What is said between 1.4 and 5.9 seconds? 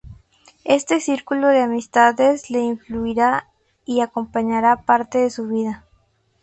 de amistades le influirá y acompañará parte de su vida.